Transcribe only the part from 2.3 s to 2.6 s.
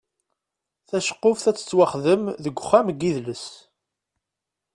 deg